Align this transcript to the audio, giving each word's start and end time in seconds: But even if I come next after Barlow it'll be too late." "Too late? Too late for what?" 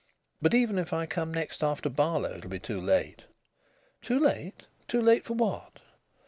But 0.41 0.55
even 0.55 0.79
if 0.79 0.93
I 0.93 1.05
come 1.05 1.31
next 1.31 1.63
after 1.63 1.87
Barlow 1.87 2.33
it'll 2.35 2.49
be 2.49 2.57
too 2.57 2.81
late." 2.81 3.25
"Too 4.01 4.17
late? 4.17 4.65
Too 4.87 4.99
late 4.99 5.23
for 5.25 5.33
what?" 5.33 5.79